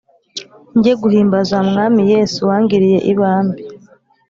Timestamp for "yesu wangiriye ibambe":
2.13-3.59